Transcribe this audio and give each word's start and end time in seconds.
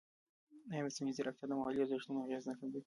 ایا 0.71 0.85
مصنوعي 0.85 1.13
ځیرکتیا 1.17 1.45
د 1.47 1.51
محلي 1.59 1.79
ارزښتونو 1.81 2.19
اغېز 2.23 2.43
نه 2.49 2.53
کموي؟ 2.59 2.79